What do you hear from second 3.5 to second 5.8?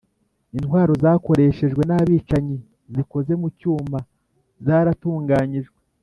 cyuma zaratunganyijwe